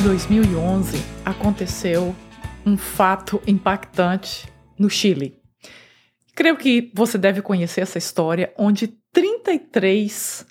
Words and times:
de 0.00 0.04
2011 0.04 0.96
aconteceu 1.26 2.16
um 2.64 2.74
fato 2.78 3.42
impactante 3.46 4.50
no 4.78 4.88
Chile. 4.88 5.38
Creio 6.34 6.56
que 6.56 6.90
você 6.94 7.18
deve 7.18 7.42
conhecer 7.42 7.82
essa 7.82 7.98
história, 7.98 8.50
onde 8.56 8.88
33 9.12 10.46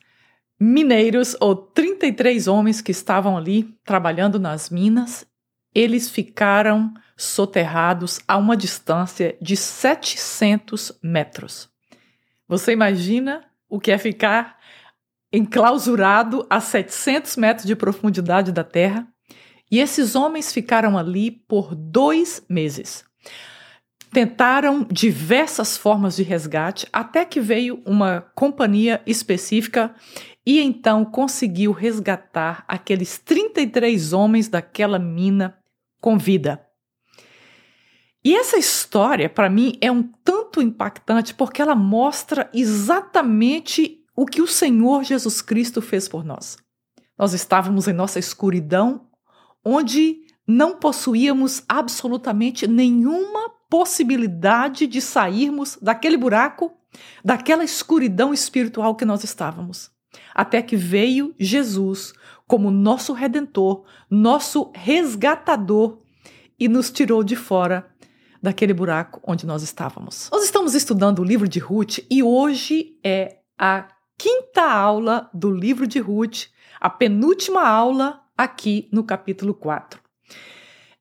mineiros 0.59 1.35
ou 1.39 1.55
33 1.55 2.47
homens 2.47 2.79
que 2.79 2.91
estavam 2.91 3.35
ali 3.35 3.75
trabalhando 3.83 4.39
nas 4.39 4.69
minas, 4.69 5.25
eles 5.73 6.09
ficaram 6.09 6.93
soterrados 7.17 8.19
a 8.27 8.37
uma 8.37 8.55
distância 8.55 9.35
de 9.41 9.55
700 9.55 10.99
metros. 11.01 11.69
Você 12.47 12.71
imagina 12.71 13.43
o 13.67 13.79
que 13.79 13.91
é 13.91 13.97
ficar 13.97 14.59
enclausurado 15.33 16.45
a 16.49 16.61
700 16.61 17.35
metros 17.35 17.65
de 17.65 17.75
profundidade 17.75 18.51
da 18.51 18.63
terra? 18.63 19.07
E 19.71 19.79
esses 19.79 20.15
homens 20.15 20.51
ficaram 20.51 20.97
ali 20.97 21.31
por 21.31 21.75
dois 21.75 22.43
meses. 22.49 23.03
Tentaram 24.11 24.83
diversas 24.89 25.77
formas 25.77 26.15
de 26.15 26.23
resgate 26.23 26.87
até 26.91 27.23
que 27.23 27.39
veio 27.39 27.81
uma 27.85 28.21
companhia 28.33 29.01
específica 29.05 29.93
e 30.43 30.59
então 30.59 31.05
conseguiu 31.05 31.71
resgatar 31.71 32.63
aqueles 32.67 33.19
33 33.19 34.11
homens 34.13 34.47
daquela 34.47 34.97
mina 34.97 35.59
com 36.01 36.17
vida. 36.17 36.65
E 38.23 38.35
essa 38.35 38.57
história, 38.57 39.29
para 39.29 39.49
mim, 39.49 39.77
é 39.79 39.91
um 39.91 40.03
tanto 40.23 40.61
impactante 40.61 41.33
porque 41.33 41.61
ela 41.61 41.75
mostra 41.75 42.49
exatamente 42.53 44.03
o 44.15 44.25
que 44.25 44.41
o 44.41 44.47
Senhor 44.47 45.03
Jesus 45.03 45.41
Cristo 45.41 45.81
fez 45.81 46.07
por 46.07 46.25
nós. 46.25 46.57
Nós 47.17 47.33
estávamos 47.33 47.87
em 47.87 47.93
nossa 47.93 48.19
escuridão, 48.19 49.08
onde 49.69 50.21
não 50.47 50.77
possuíamos 50.77 51.63
absolutamente 51.69 52.67
nenhuma 52.67 53.49
possibilidade 53.69 54.87
de 54.87 54.99
sairmos 54.99 55.77
daquele 55.79 56.17
buraco, 56.17 56.71
daquela 57.23 57.63
escuridão 57.63 58.33
espiritual 58.33 58.95
que 58.95 59.05
nós 59.05 59.23
estávamos. 59.23 59.91
Até 60.33 60.61
que 60.63 60.75
veio 60.75 61.35
Jesus 61.37 62.13
como 62.47 62.71
nosso 62.71 63.13
redentor, 63.13 63.85
nosso 64.09 64.71
resgatador 64.73 65.99
e 66.59 66.67
nos 66.67 66.89
tirou 66.89 67.23
de 67.23 67.35
fora 67.35 67.87
daquele 68.41 68.73
buraco 68.73 69.21
onde 69.23 69.45
nós 69.45 69.61
estávamos. 69.61 70.29
Nós 70.31 70.43
estamos 70.43 70.73
estudando 70.73 71.19
o 71.19 71.23
livro 71.23 71.47
de 71.47 71.59
Ruth 71.59 71.99
e 72.09 72.23
hoje 72.23 72.97
é 73.03 73.37
a 73.55 73.87
quinta 74.17 74.63
aula 74.63 75.29
do 75.31 75.51
livro 75.51 75.85
de 75.85 75.99
Ruth, 75.99 76.47
a 76.79 76.89
penúltima 76.89 77.61
aula 77.61 78.19
aqui 78.39 78.87
no 78.89 79.03
capítulo 79.03 79.53
4. 79.53 79.99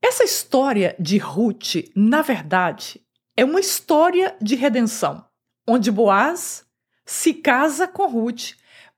Essa 0.03 0.25
história 0.25 0.97
de 0.98 1.19
Ruth, 1.19 1.77
na 1.95 2.20
verdade, 2.20 3.00
é 3.36 3.45
uma 3.45 3.61
história 3.61 4.36
de 4.42 4.56
redenção, 4.56 5.25
onde 5.64 5.89
Boaz 5.89 6.67
se 7.06 7.33
casa 7.33 7.86
com 7.86 8.08
Ruth 8.08 8.55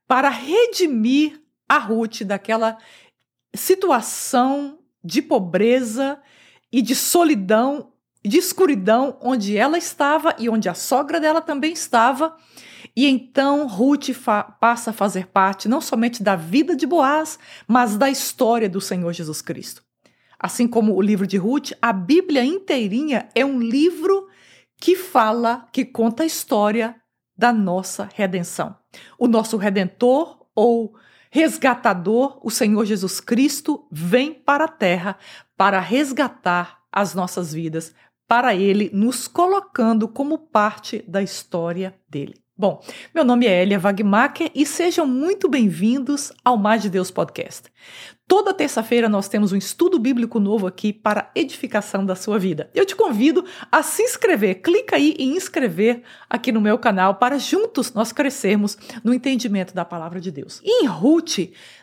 para 0.08 0.30
redimir 0.30 1.38
a 1.69 1.77
Ruth 1.77 2.22
daquela 2.22 2.78
situação 3.55 4.78
de 5.04 5.20
pobreza 5.20 6.19
e 6.72 6.80
de 6.80 6.94
solidão, 6.94 7.92
de 8.25 8.38
escuridão 8.38 9.19
onde 9.20 9.54
ela 9.54 9.77
estava 9.77 10.34
e 10.38 10.48
onde 10.48 10.66
a 10.66 10.75
sogra 10.75 11.20
dela 11.20 11.42
também 11.42 11.75
estava. 11.75 12.34
E 12.96 13.06
então 13.06 13.66
Ruth 13.66 14.08
passa 14.60 14.90
a 14.90 14.94
fazer 14.94 15.26
parte 15.28 15.68
não 15.68 15.80
somente 15.80 16.22
da 16.22 16.36
vida 16.36 16.74
de 16.74 16.86
Boaz, 16.86 17.38
mas 17.66 17.96
da 17.96 18.10
história 18.10 18.68
do 18.68 18.80
Senhor 18.80 19.12
Jesus 19.12 19.42
Cristo. 19.42 19.82
Assim 20.38 20.66
como 20.66 20.94
o 20.94 21.02
livro 21.02 21.26
de 21.26 21.36
Ruth, 21.36 21.72
a 21.82 21.92
Bíblia 21.92 22.44
inteirinha 22.44 23.28
é 23.34 23.44
um 23.44 23.60
livro 23.60 24.28
que 24.80 24.96
fala, 24.96 25.69
que 25.70 25.84
conta 25.84 26.22
a 26.22 26.26
história 26.26 26.96
da 27.36 27.52
nossa 27.52 28.08
redenção. 28.14 28.76
O 29.19 29.28
nosso 29.28 29.56
redentor 29.56 30.46
ou 30.54 30.94
resgatador, 31.30 32.40
o 32.42 32.50
Senhor 32.50 32.84
Jesus 32.84 33.20
Cristo, 33.20 33.86
vem 33.90 34.34
para 34.34 34.64
a 34.64 34.69
terra 34.69 35.16
para 35.56 35.78
resgatar 35.78 36.80
as 36.90 37.14
nossas 37.14 37.52
vidas, 37.52 37.94
para 38.26 38.54
ele 38.54 38.90
nos 38.92 39.28
colocando 39.28 40.08
como 40.08 40.38
parte 40.38 41.04
da 41.06 41.22
história 41.22 41.94
dele. 42.08 42.34
Bom, 42.60 42.78
meu 43.15 43.25
nome 43.25 43.47
é 43.47 43.62
Elia 43.62 43.78
Wagmacher 43.78 44.50
e 44.54 44.66
sejam 44.66 45.06
muito 45.06 45.48
bem-vindos 45.48 46.31
ao 46.44 46.59
Mais 46.59 46.82
de 46.82 46.91
Deus 46.91 47.10
Podcast. 47.10 47.72
Toda 48.28 48.53
terça-feira 48.53 49.09
nós 49.09 49.31
temos 49.31 49.50
um 49.50 49.56
estudo 49.56 49.98
bíblico 49.98 50.38
novo 50.38 50.66
aqui 50.66 50.93
para 50.93 51.31
edificação 51.34 52.04
da 52.04 52.15
sua 52.15 52.38
vida. 52.38 52.69
Eu 52.75 52.84
te 52.84 52.94
convido 52.94 53.47
a 53.72 53.82
se 53.82 54.03
inscrever. 54.03 54.60
Clica 54.60 54.97
aí 54.97 55.15
em 55.19 55.38
inscrever 55.38 56.03
aqui 56.28 56.53
no 56.53 56.60
meu 56.60 56.76
canal 56.76 57.15
para 57.15 57.38
juntos 57.38 57.94
nós 57.94 58.12
crescermos 58.12 58.76
no 59.03 59.15
entendimento 59.15 59.72
da 59.72 59.87
palavra 59.87 60.20
de 60.20 60.31
Deus. 60.31 60.60
Em 60.62 60.84
Ruth, 60.84 61.38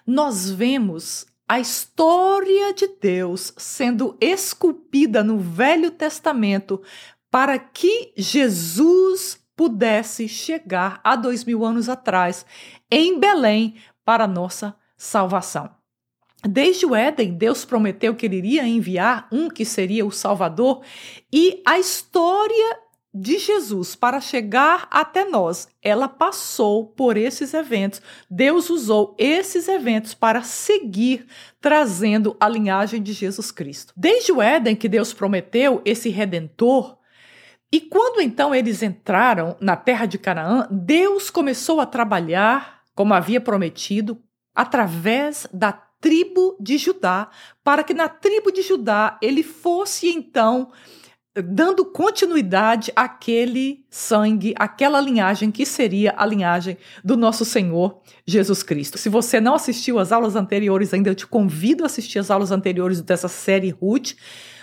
nós 0.06 0.48
vemos 0.48 1.26
a 1.50 1.60
história 1.60 2.72
de 2.72 2.88
Deus 3.02 3.52
sendo 3.58 4.16
esculpida 4.22 5.24
no 5.24 5.40
Velho 5.40 5.90
Testamento 5.90 6.84
para 7.32 7.58
que 7.58 8.14
Jesus 8.16 9.40
pudesse 9.58 10.30
chegar 10.30 11.02
há 11.04 11.16
dois 11.16 11.44
mil 11.44 11.66
anos 11.66 11.90
atrás 11.90 12.46
em 12.90 13.20
Belém 13.20 13.76
para 14.06 14.28
nossa 14.28 14.74
salvação. 14.96 15.70
Desde 16.48 16.86
o 16.86 16.96
Éden, 16.96 17.34
Deus 17.34 17.66
prometeu 17.66 18.16
que 18.16 18.28
ele 18.28 18.38
iria 18.38 18.68
enviar 18.68 19.28
um 19.32 19.50
que 19.50 19.66
seria 19.66 20.06
o 20.06 20.12
Salvador, 20.12 20.84
e 21.34 21.62
a 21.66 21.80
história 21.80 22.80
de 23.12 23.40
Jesus 23.40 23.96
para 23.96 24.22
chegar 24.22 24.88
até 24.92 25.26
nós, 25.26 25.68
ela 25.82 26.08
passou 26.08 26.86
por 26.86 27.18
esses 27.18 27.54
eventos. 27.56 28.00
Deus 28.30 28.70
usou 28.70 29.16
esses 29.18 29.68
eventos 29.68 30.14
para 30.14 30.44
seguir 30.44 31.26
trazendo 31.60 32.38
a 32.40 32.48
linhagem 32.48 33.02
de 33.02 33.14
Jesus 33.14 33.50
Cristo. 33.50 33.92
Desde 33.98 34.32
o 34.32 34.40
Éden, 34.40 34.76
que 34.76 34.88
Deus 34.88 35.14
prometeu 35.14 35.82
esse 35.84 36.10
redentor, 36.10 36.98
e 37.72 37.82
quando 37.82 38.22
então 38.22 38.56
eles 38.56 38.82
entraram 38.82 39.58
na 39.60 39.76
terra 39.76 40.06
de 40.06 40.18
Canaã, 40.18 40.68
Deus 40.72 41.30
começou 41.30 41.82
a 41.82 41.86
trabalhar, 41.86 42.84
como 42.96 43.14
havia 43.14 43.42
prometido, 43.42 44.22
através 44.56 45.48
da 45.54 45.72
tribo 45.72 46.56
de 46.60 46.78
Judá, 46.78 47.30
para 47.64 47.84
que 47.84 47.94
na 47.94 48.08
tribo 48.08 48.52
de 48.52 48.62
Judá 48.62 49.18
ele 49.22 49.44
fosse 49.44 50.10
então 50.10 50.72
dando 51.44 51.86
continuidade 51.86 52.92
àquele 52.96 53.86
sangue, 53.90 54.56
àquela 54.58 55.00
linhagem 55.00 55.52
que 55.52 55.66
seria 55.66 56.16
a 56.18 56.26
linhagem 56.26 56.78
do 57.04 57.16
nosso 57.16 57.46
Senhor 57.46 58.02
Jesus 58.26 58.64
Cristo. 58.64 58.98
Se 58.98 59.08
você 59.10 59.40
não 59.40 59.54
assistiu 59.54 60.00
às 60.00 60.12
aulas 60.12 60.36
anteriores 60.36 60.94
ainda, 60.94 61.10
eu 61.10 61.16
te 61.16 61.28
convido 61.28 61.84
a 61.84 61.86
assistir 61.86 62.18
às 62.18 62.32
aulas 62.32 62.52
anteriores 62.52 63.02
dessa 63.02 63.28
série 63.28 63.70
Ruth. 63.70 64.14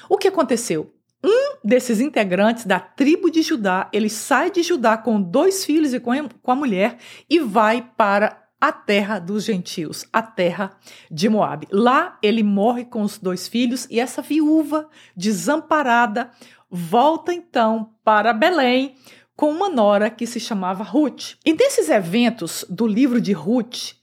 O 0.08 0.18
que 0.18 0.26
aconteceu? 0.26 0.92
Um 1.24 1.56
desses 1.64 2.00
integrantes 2.00 2.66
da 2.66 2.78
tribo 2.78 3.30
de 3.30 3.40
Judá, 3.40 3.88
ele 3.90 4.10
sai 4.10 4.50
de 4.50 4.62
Judá 4.62 4.98
com 4.98 5.18
dois 5.20 5.64
filhos 5.64 5.94
e 5.94 5.98
com 6.00 6.12
a 6.52 6.54
mulher 6.54 6.98
e 7.30 7.40
vai 7.40 7.90
para 7.96 8.44
a 8.60 8.70
terra 8.70 9.18
dos 9.18 9.44
gentios, 9.44 10.06
a 10.12 10.20
terra 10.20 10.76
de 11.10 11.28
Moabe. 11.28 11.66
Lá 11.70 12.18
ele 12.22 12.42
morre 12.42 12.84
com 12.84 13.02
os 13.02 13.18
dois 13.18 13.48
filhos 13.48 13.86
e 13.90 13.98
essa 13.98 14.20
viúva 14.20 14.88
desamparada 15.16 16.30
volta 16.70 17.32
então 17.32 17.94
para 18.04 18.32
Belém 18.34 18.94
com 19.36 19.50
uma 19.50 19.68
nora 19.68 20.10
que 20.10 20.26
se 20.26 20.38
chamava 20.38 20.84
Ruth. 20.84 21.36
E 21.44 21.54
desses 21.54 21.88
eventos 21.88 22.64
do 22.68 22.86
livro 22.86 23.20
de 23.20 23.32
Ruth, 23.32 23.94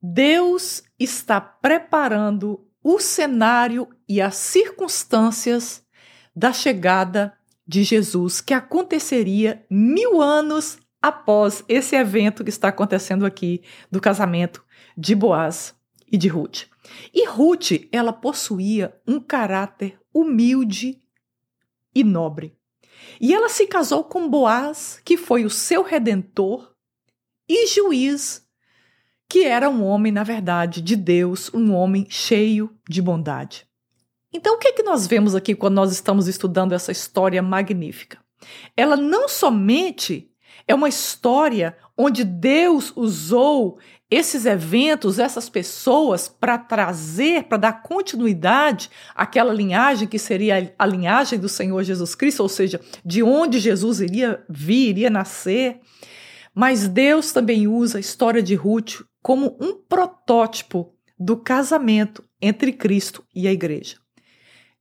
Deus 0.00 0.82
está 0.98 1.40
preparando 1.40 2.64
o 2.82 3.00
cenário 3.00 3.88
e 4.08 4.20
as 4.20 4.36
circunstâncias 4.36 5.82
da 6.38 6.52
chegada 6.52 7.36
de 7.66 7.82
Jesus, 7.82 8.40
que 8.40 8.54
aconteceria 8.54 9.66
mil 9.68 10.22
anos 10.22 10.78
após 11.02 11.64
esse 11.68 11.96
evento 11.96 12.44
que 12.44 12.50
está 12.50 12.68
acontecendo 12.68 13.26
aqui 13.26 13.60
do 13.90 14.00
casamento 14.00 14.64
de 14.96 15.16
Boaz 15.16 15.74
e 16.06 16.16
de 16.16 16.28
Ruth. 16.28 16.66
E 17.12 17.26
Ruth, 17.26 17.88
ela 17.90 18.12
possuía 18.12 18.96
um 19.04 19.18
caráter 19.18 19.98
humilde 20.14 21.02
e 21.92 22.04
nobre. 22.04 22.56
E 23.20 23.34
ela 23.34 23.48
se 23.48 23.66
casou 23.66 24.04
com 24.04 24.30
Boaz, 24.30 25.02
que 25.04 25.16
foi 25.16 25.44
o 25.44 25.50
seu 25.50 25.82
redentor 25.82 26.72
e 27.48 27.66
juiz, 27.66 28.46
que 29.28 29.42
era 29.44 29.68
um 29.68 29.84
homem, 29.84 30.12
na 30.12 30.22
verdade, 30.22 30.80
de 30.82 30.94
Deus, 30.94 31.52
um 31.52 31.74
homem 31.74 32.06
cheio 32.08 32.78
de 32.88 33.02
bondade. 33.02 33.67
Então, 34.32 34.56
o 34.56 34.58
que 34.58 34.68
é 34.68 34.72
que 34.72 34.82
nós 34.82 35.06
vemos 35.06 35.34
aqui 35.34 35.54
quando 35.54 35.74
nós 35.74 35.92
estamos 35.92 36.28
estudando 36.28 36.72
essa 36.72 36.92
história 36.92 37.42
magnífica? 37.42 38.18
Ela 38.76 38.96
não 38.96 39.28
somente 39.28 40.30
É 40.68 40.74
uma 40.74 40.88
história 40.88 41.74
onde 41.96 42.22
Deus 42.22 42.92
usou 42.94 43.78
esses 44.10 44.44
eventos, 44.44 45.18
essas 45.18 45.48
pessoas, 45.48 46.28
para 46.28 46.58
trazer, 46.58 47.44
para 47.44 47.56
dar 47.58 47.82
continuidade 47.82 48.90
àquela 49.14 49.52
linhagem 49.52 50.06
que 50.06 50.18
seria 50.18 50.74
a 50.78 50.86
linhagem 50.86 51.38
do 51.38 51.48
Senhor 51.48 51.82
Jesus 51.82 52.14
Cristo, 52.14 52.42
ou 52.42 52.48
seja, 52.48 52.80
de 53.04 53.22
onde 53.22 53.58
Jesus 53.58 54.00
iria 54.00 54.44
vir, 54.48 54.90
iria 54.90 55.10
nascer. 55.10 55.80
Mas 56.54 56.86
Deus 56.86 57.32
também 57.32 57.66
usa 57.66 57.96
a 57.96 58.00
história 58.00 58.42
de 58.42 58.54
Ruth 58.54 59.02
como 59.22 59.56
um 59.60 59.74
protótipo 59.74 60.92
do 61.18 61.36
casamento 61.36 62.22
entre 62.40 62.72
Cristo 62.72 63.24
e 63.34 63.48
a 63.48 63.52
igreja. 63.52 63.96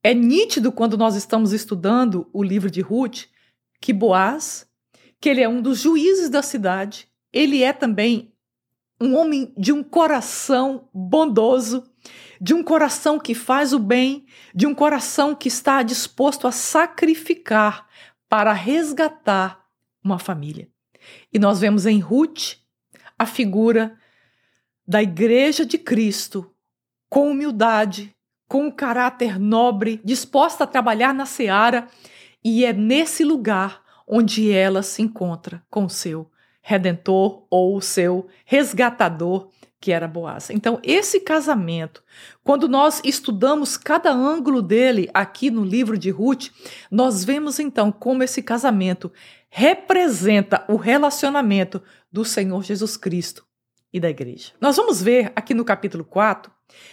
É 0.08 0.14
nítido 0.14 0.72
quando 0.72 0.98
nós 0.98 1.18
estamos 1.18 1.52
estudando 1.52 2.30
o 2.32 2.42
livro 2.42 2.72
de 2.72 2.80
Ruth 2.80 3.26
que 3.82 3.92
Boaz, 3.92 4.66
que 5.20 5.28
ele 5.28 5.42
é 5.42 5.50
um 5.50 5.62
dos 5.62 5.82
juízes 5.82 6.30
da 6.30 6.42
cidade, 6.42 7.10
ele 7.34 7.62
é 7.62 7.74
também 7.74 8.34
um 9.02 9.18
homem 9.18 9.54
de 9.58 9.74
um 9.74 9.84
coração 9.84 10.88
bondoso, 10.94 11.84
de 12.40 12.54
um 12.54 12.64
coração 12.64 13.20
que 13.20 13.36
faz 13.36 13.74
o 13.74 13.80
bem, 13.80 14.26
de 14.56 14.66
um 14.66 14.74
coração 14.74 15.36
que 15.36 15.50
está 15.50 15.84
disposto 15.84 16.48
a 16.48 16.54
sacrificar 16.54 17.86
para 18.30 18.54
resgatar 18.54 19.62
uma 20.02 20.18
família. 20.18 20.70
E 21.34 21.38
nós 21.38 21.60
vemos 21.60 21.86
em 21.86 22.00
Ruth 22.00 22.56
a 23.20 23.26
figura 23.26 24.00
da 24.88 25.04
Igreja 25.04 25.66
de 25.66 25.78
Cristo 25.78 26.50
com 27.10 27.30
humildade, 27.30 28.16
com 28.48 28.66
um 28.66 28.72
caráter 28.72 29.40
nobre, 29.40 30.00
disposta 30.04 30.64
a 30.64 30.68
trabalhar 30.68 31.14
na 31.14 31.26
seara, 31.26 31.88
e 32.44 32.64
é 32.64 32.72
nesse 32.72 33.24
lugar 33.24 33.82
onde 34.08 34.52
ela 34.52 34.82
se 34.82 35.02
encontra 35.02 35.62
com 35.70 35.90
seu 35.90 36.32
redentor 36.62 37.46
ou 37.50 37.78
o 37.78 37.82
seu 37.82 38.28
resgatador, 38.46 39.50
que 39.80 39.92
era 39.92 40.08
Boaz. 40.08 40.50
Então, 40.50 40.80
esse 40.84 41.20
casamento, 41.20 42.04
quando 42.44 42.68
nós 42.68 43.02
estudamos 43.06 43.78
cada 43.78 44.12
ângulo 44.12 44.62
dele 44.62 45.10
aqui 45.14 45.52
no 45.52 45.64
livro 45.64 45.98
de 45.98 46.10
Ruth, 46.10 46.50
nós 46.90 47.24
vemos 47.24 47.60
então 47.60 47.92
como 47.92 48.24
esse 48.24 48.42
casamento 48.42 49.12
representa 49.50 50.66
o 50.68 50.76
relacionamento 50.76 51.82
do 52.12 52.26
Senhor 52.26 52.64
Jesus 52.64 52.98
Cristo 52.98 53.46
e 53.94 54.00
da 54.00 54.10
igreja. 54.10 54.52
Nós 54.60 54.76
vamos 54.76 55.02
ver 55.02 55.32
aqui 55.36 55.54
no 55.54 55.64
capítulo 55.64 56.04
4 56.04 56.52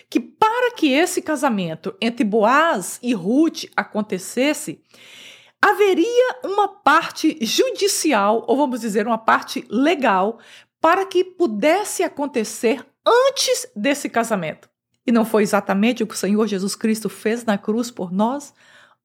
que 0.09 0.21
para 0.21 0.75
que 0.75 0.93
esse 0.93 1.21
casamento 1.21 1.94
entre 2.00 2.25
Boaz 2.25 2.99
e 3.03 3.12
Ruth 3.15 3.65
acontecesse, 3.76 4.81
haveria 5.61 6.37
uma 6.44 6.69
parte 6.69 7.38
judicial, 7.41 8.44
ou 8.47 8.56
vamos 8.56 8.81
dizer, 8.81 9.06
uma 9.06 9.19
parte 9.19 9.65
legal, 9.71 10.38
para 10.81 11.06
que 11.06 11.25
pudesse 11.25 12.03
acontecer 12.03 12.85
antes 13.06 13.67
desse 13.75 14.09
casamento. 14.09 14.69
E 15.06 15.12
não 15.12 15.25
foi 15.25 15.43
exatamente 15.43 16.03
o 16.03 16.06
que 16.06 16.15
o 16.15 16.19
Senhor 16.19 16.47
Jesus 16.47 16.77
Cristo 16.77 17.09
fez 17.09 17.44
na 17.44 17.56
cruz 17.59 17.91
por 17.91 18.12
nós? 18.12 18.55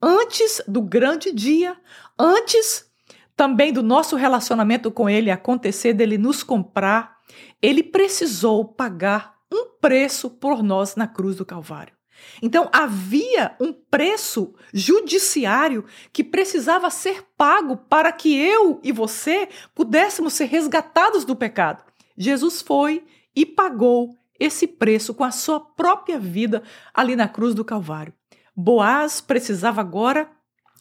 Antes 0.02 0.62
do 0.68 0.82
grande 0.82 1.32
dia, 1.32 1.78
antes 2.18 2.90
também 3.36 3.72
do 3.72 3.82
nosso 3.82 4.18
relacionamento 4.18 4.92
com 4.92 5.10
Ele 5.10 5.32
acontecer, 5.32 5.94
dele 5.94 6.18
nos 6.18 6.44
comprar, 6.44 7.18
Ele 7.62 7.82
precisou 7.82 8.66
pagar 8.66 9.39
um 9.52 9.72
preço 9.80 10.30
por 10.30 10.64
nós 10.64 10.96
na 10.96 11.08
cruz 11.08 11.36
do 11.36 11.46
Calvário. 11.46 11.94
Então 12.42 12.70
havia 12.72 13.56
um 13.60 13.72
preço 13.72 14.54
judiciário 14.74 15.86
que 16.12 16.24
precisava 16.24 16.90
ser 16.90 17.24
pago 17.38 17.78
para 17.78 18.12
que 18.12 18.36
eu 18.38 18.80
e 18.84 18.92
você 18.92 19.48
pudéssemos 19.74 20.34
ser 20.34 20.46
resgatados 20.46 21.24
do 21.24 21.36
pecado. 21.36 21.84
Jesus 22.18 22.62
foi 22.62 23.06
e 23.36 23.46
pagou 23.46 24.18
esse 24.40 24.68
preço 24.68 25.14
com 25.14 25.24
a 25.24 25.32
sua 25.32 25.60
própria 25.60 26.20
vida 26.20 26.64
ali 26.94 27.16
na 27.16 27.28
cruz 27.28 27.54
do 27.54 27.66
Calvário. 27.66 28.14
Boaz 28.56 29.22
precisava 29.22 29.82
agora 29.82 30.30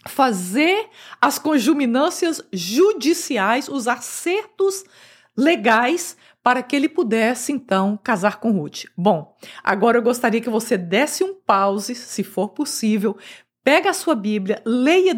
fazer 0.07 0.89
as 1.21 1.39
conjuminâncias 1.39 2.43
judiciais, 2.53 3.69
os 3.69 3.89
acertos 3.89 4.85
legais 5.37 6.17
para 6.49 6.63
que 6.63 6.75
ele 6.75 6.89
pudesse 6.89 7.53
então 7.53 8.01
casar 8.03 8.41
com 8.41 8.51
Ruth. 8.53 8.85
Bom, 8.97 9.37
agora 9.63 9.99
eu 9.99 10.03
gostaria 10.03 10.41
que 10.41 10.49
você 10.49 10.79
desse 10.79 11.23
um 11.23 11.35
pause, 11.35 11.95
se 11.95 12.25
for 12.25 12.49
possível, 12.49 13.19
pega 13.63 13.91
a 13.91 13.93
sua 13.93 14.15
Bíblia, 14.15 14.63
leia 14.65 15.13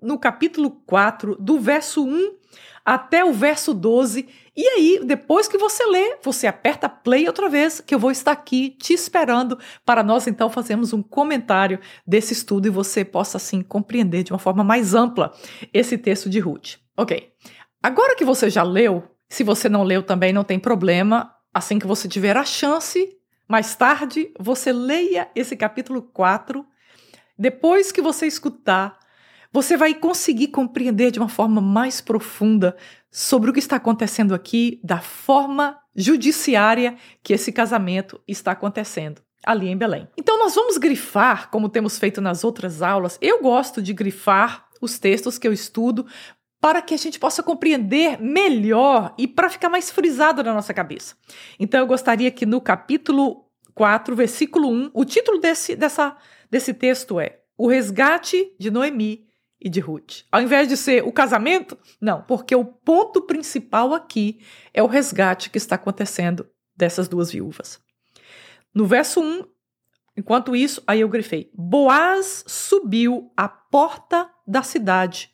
no 0.00 0.18
capítulo 0.18 0.70
4, 0.86 1.36
do 1.38 1.60
verso 1.60 2.02
1 2.02 2.38
até 2.82 3.22
o 3.22 3.30
verso 3.30 3.74
12, 3.74 4.26
e 4.56 4.66
aí, 4.66 5.00
depois 5.04 5.46
que 5.46 5.58
você 5.58 5.84
lê, 5.84 6.16
você 6.22 6.46
aperta 6.46 6.88
play 6.88 7.26
outra 7.26 7.50
vez, 7.50 7.82
que 7.82 7.94
eu 7.94 7.98
vou 7.98 8.10
estar 8.10 8.32
aqui 8.32 8.70
te 8.70 8.94
esperando 8.94 9.58
para 9.84 10.02
nós 10.02 10.26
então 10.26 10.48
fazermos 10.48 10.94
um 10.94 11.02
comentário 11.02 11.78
desse 12.06 12.32
estudo 12.32 12.68
e 12.68 12.70
você 12.70 13.04
possa 13.04 13.36
assim 13.36 13.60
compreender 13.60 14.22
de 14.22 14.32
uma 14.32 14.38
forma 14.38 14.64
mais 14.64 14.94
ampla 14.94 15.30
esse 15.74 15.98
texto 15.98 16.30
de 16.30 16.40
Ruth. 16.40 16.76
OK. 16.96 17.34
Agora 17.82 18.16
que 18.16 18.24
você 18.24 18.48
já 18.48 18.62
leu 18.62 19.13
se 19.28 19.42
você 19.42 19.68
não 19.68 19.82
leu 19.82 20.02
também, 20.02 20.32
não 20.32 20.44
tem 20.44 20.58
problema. 20.58 21.34
Assim 21.52 21.78
que 21.78 21.86
você 21.86 22.08
tiver 22.08 22.36
a 22.36 22.44
chance, 22.44 23.16
mais 23.48 23.76
tarde, 23.76 24.32
você 24.38 24.72
leia 24.72 25.28
esse 25.34 25.56
capítulo 25.56 26.02
4. 26.02 26.64
Depois 27.38 27.92
que 27.92 28.02
você 28.02 28.26
escutar, 28.26 28.98
você 29.52 29.76
vai 29.76 29.94
conseguir 29.94 30.48
compreender 30.48 31.10
de 31.10 31.18
uma 31.18 31.28
forma 31.28 31.60
mais 31.60 32.00
profunda 32.00 32.76
sobre 33.10 33.50
o 33.50 33.52
que 33.52 33.60
está 33.60 33.76
acontecendo 33.76 34.34
aqui, 34.34 34.80
da 34.82 34.98
forma 34.98 35.78
judiciária 35.94 36.96
que 37.22 37.32
esse 37.32 37.52
casamento 37.52 38.20
está 38.26 38.50
acontecendo 38.50 39.22
ali 39.46 39.68
em 39.68 39.76
Belém. 39.76 40.08
Então, 40.16 40.38
nós 40.38 40.54
vamos 40.54 40.78
grifar, 40.78 41.50
como 41.50 41.68
temos 41.68 41.98
feito 41.98 42.20
nas 42.20 42.42
outras 42.42 42.82
aulas. 42.82 43.18
Eu 43.20 43.40
gosto 43.42 43.80
de 43.80 43.92
grifar 43.92 44.66
os 44.80 44.98
textos 44.98 45.38
que 45.38 45.46
eu 45.46 45.52
estudo 45.52 46.06
para 46.64 46.80
que 46.80 46.94
a 46.94 46.96
gente 46.96 47.18
possa 47.18 47.42
compreender 47.42 48.18
melhor 48.18 49.14
e 49.18 49.28
para 49.28 49.50
ficar 49.50 49.68
mais 49.68 49.90
frisado 49.90 50.42
na 50.42 50.54
nossa 50.54 50.72
cabeça. 50.72 51.14
Então 51.60 51.78
eu 51.78 51.86
gostaria 51.86 52.30
que 52.30 52.46
no 52.46 52.58
capítulo 52.58 53.44
4, 53.74 54.16
versículo 54.16 54.70
1, 54.70 54.90
o 54.94 55.04
título 55.04 55.38
desse, 55.38 55.76
dessa, 55.76 56.16
desse 56.50 56.72
texto 56.72 57.20
é 57.20 57.40
O 57.54 57.68
Resgate 57.68 58.50
de 58.58 58.70
Noemi 58.70 59.26
e 59.60 59.68
de 59.68 59.78
Ruth. 59.78 60.22
Ao 60.32 60.40
invés 60.40 60.66
de 60.66 60.74
ser 60.74 61.06
o 61.06 61.12
casamento, 61.12 61.76
não, 62.00 62.22
porque 62.22 62.56
o 62.56 62.64
ponto 62.64 63.20
principal 63.20 63.92
aqui 63.92 64.40
é 64.72 64.82
o 64.82 64.86
resgate 64.86 65.50
que 65.50 65.58
está 65.58 65.74
acontecendo 65.74 66.48
dessas 66.74 67.08
duas 67.08 67.30
viúvas. 67.30 67.78
No 68.74 68.86
verso 68.86 69.20
1, 69.20 69.44
enquanto 70.16 70.56
isso, 70.56 70.82
aí 70.86 71.02
eu 71.02 71.10
grifei: 71.10 71.50
Boaz 71.52 72.42
subiu 72.46 73.30
à 73.36 73.50
porta 73.50 74.30
da 74.46 74.62
cidade 74.62 75.33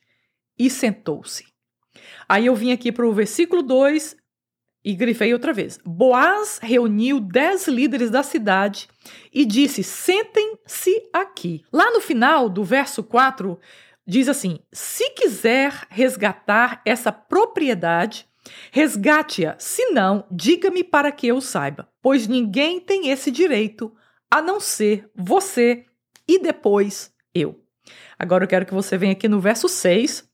e 0.60 0.68
sentou-se. 0.68 1.46
Aí 2.28 2.44
eu 2.44 2.54
vim 2.54 2.70
aqui 2.70 2.92
para 2.92 3.08
o 3.08 3.14
versículo 3.14 3.62
2 3.62 4.14
e 4.84 4.94
grifei 4.94 5.32
outra 5.32 5.54
vez. 5.54 5.78
Boaz 5.84 6.60
reuniu 6.62 7.18
dez 7.18 7.66
líderes 7.66 8.10
da 8.10 8.22
cidade 8.22 8.86
e 9.32 9.46
disse: 9.46 9.82
Sentem-se 9.82 11.08
aqui. 11.12 11.64
Lá 11.72 11.90
no 11.90 12.00
final 12.00 12.50
do 12.50 12.62
verso 12.62 13.02
4, 13.02 13.58
diz 14.06 14.28
assim: 14.28 14.58
Se 14.70 15.08
quiser 15.10 15.86
resgatar 15.88 16.82
essa 16.84 17.10
propriedade, 17.10 18.26
resgate-a. 18.70 19.56
Se 19.58 19.86
não, 19.86 20.26
diga-me 20.30 20.84
para 20.84 21.10
que 21.10 21.26
eu 21.26 21.40
saiba, 21.40 21.88
pois 22.02 22.28
ninguém 22.28 22.80
tem 22.80 23.08
esse 23.08 23.30
direito 23.30 23.92
a 24.30 24.42
não 24.42 24.60
ser 24.60 25.10
você 25.16 25.86
e 26.28 26.38
depois 26.38 27.12
eu. 27.34 27.64
Agora 28.18 28.44
eu 28.44 28.48
quero 28.48 28.66
que 28.66 28.74
você 28.74 28.98
venha 28.98 29.12
aqui 29.12 29.26
no 29.26 29.40
verso 29.40 29.66
6 29.66 30.29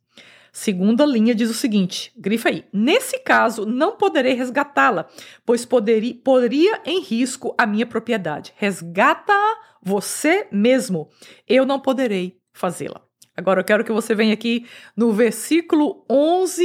Segunda 0.58 1.04
linha 1.04 1.34
diz 1.34 1.50
o 1.50 1.54
seguinte: 1.54 2.10
grifa 2.16 2.48
aí. 2.48 2.64
Nesse 2.72 3.18
caso, 3.18 3.66
não 3.66 3.98
poderei 3.98 4.32
resgatá-la, 4.32 5.06
pois 5.44 5.66
poderia, 5.66 6.14
poderia 6.25 6.80
em 6.86 7.02
risco 7.02 7.54
a 7.58 7.66
minha 7.66 7.84
propriedade. 7.84 8.54
Resgata 8.56 9.34
você 9.82 10.48
mesmo. 10.50 11.10
Eu 11.46 11.66
não 11.66 11.78
poderei 11.78 12.38
fazê-la. 12.54 13.02
Agora 13.36 13.60
eu 13.60 13.64
quero 13.64 13.84
que 13.84 13.92
você 13.92 14.14
venha 14.14 14.32
aqui 14.32 14.64
no 14.96 15.12
versículo 15.12 16.06
11 16.10 16.64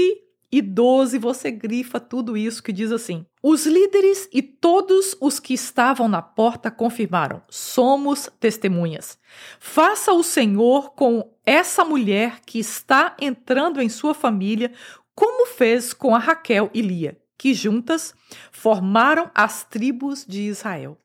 e 0.51 0.61
12, 0.61 1.17
você 1.17 1.49
grifa 1.49 1.97
tudo 1.97 2.35
isso 2.35 2.61
que 2.61 2.73
diz 2.73 2.91
assim: 2.91 3.25
Os 3.41 3.65
líderes 3.65 4.27
e 4.33 4.41
todos 4.41 5.15
os 5.21 5.39
que 5.39 5.53
estavam 5.53 6.09
na 6.09 6.21
porta 6.21 6.69
confirmaram: 6.69 7.41
somos 7.49 8.29
testemunhas. 8.39 9.17
Faça 9.59 10.11
o 10.11 10.21
Senhor 10.21 10.91
com 10.91 11.33
essa 11.45 11.85
mulher 11.85 12.41
que 12.45 12.59
está 12.59 13.15
entrando 13.21 13.81
em 13.81 13.87
sua 13.87 14.13
família, 14.13 14.73
como 15.15 15.45
fez 15.45 15.93
com 15.93 16.13
a 16.13 16.19
Raquel 16.19 16.69
e 16.73 16.81
Lia, 16.81 17.17
que 17.37 17.53
juntas 17.53 18.13
formaram 18.51 19.31
as 19.33 19.63
tribos 19.63 20.25
de 20.27 20.41
Israel. 20.41 20.97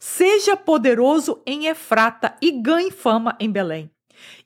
Seja 0.00 0.56
poderoso 0.56 1.40
em 1.46 1.66
Efrata 1.66 2.36
e 2.42 2.50
ganhe 2.50 2.90
fama 2.90 3.36
em 3.38 3.50
Belém. 3.50 3.90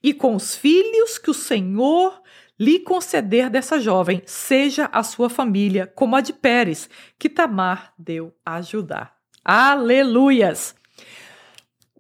E 0.03 0.13
com 0.13 0.35
os 0.35 0.55
filhos 0.55 1.17
que 1.17 1.31
o 1.31 1.35
Senhor 1.35 2.21
lhe 2.63 2.79
conceder 2.79 3.51
dessa 3.51 3.81
jovem, 3.81 4.23
seja 4.25 4.89
a 4.93 5.03
sua 5.03 5.29
família 5.29 5.85
como 5.97 6.15
a 6.15 6.21
de 6.21 6.33
Pérez, 6.33 6.89
que 7.19 7.29
Tamar 7.29 7.93
deu 7.99 8.33
a 8.47 8.55
ajudar. 8.55 9.17
Aleluias! 9.45 10.73